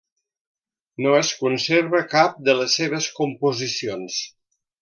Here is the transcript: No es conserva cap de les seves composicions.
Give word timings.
No 1.05 1.11
es 1.17 1.29
conserva 1.43 2.03
cap 2.15 2.41
de 2.49 2.57
les 2.63 2.79
seves 2.81 3.13
composicions. 3.23 4.21